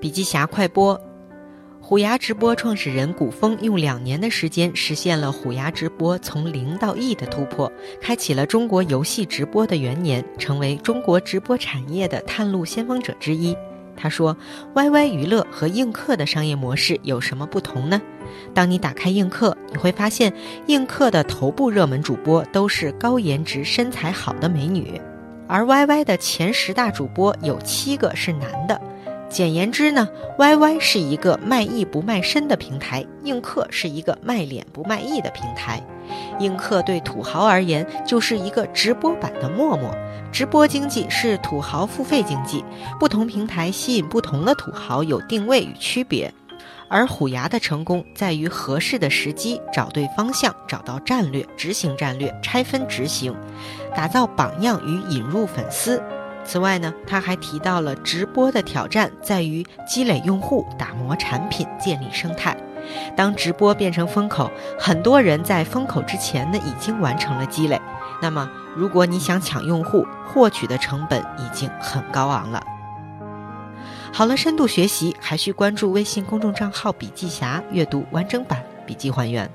[0.00, 1.00] 笔记侠快播。
[1.80, 13.56] 虎牙直播创始人古风用两年的时间实现了虎牙直播从零到亿的突破，开启了中国游戏直播的元年，成为中国直播产业的探路先锋者之一。
[13.96, 14.36] 他说
[14.74, 18.00] ：“YY 娱乐和映客的商业模式有什么不同呢？
[18.54, 20.32] 当你打开映客，你会发现
[20.66, 25.00] 映客的头部热门主播都是高颜值、身材好的美女，
[25.48, 28.80] 而 YY 的前十大主播有七个是男的。”
[29.28, 30.08] 简言之呢
[30.38, 35.82] ，YY 是一个卖艺不卖身的平台，映客是一个卖脸不卖艺的平台。
[36.38, 39.94] 映客对土豪而言就是一个直播版的陌陌，
[40.32, 42.64] 直播经济是土豪付费经济，
[42.98, 46.32] 不同平台吸引不同的土豪有定位与区别。
[46.88, 53.34] 而虎牙的成功在于合适的时机，找对方向，找到战略，执行战略，拆分执行，
[53.94, 56.02] 打造榜样与引入粉丝。
[56.48, 62.56] 此外呢，他还提到了直播的挑战在于积累用户、打磨产品、建立生态。
[63.14, 67.78] 当直播变成风口，很多人在风口之前呢已经完成了积累。
[68.22, 72.62] 那么，如果你想抢用户，获取的成本已经很高昂了。
[74.10, 79.50] 好了，深度学习还需关注微信公众账号“笔记侠”，阅读完整版笔记还原。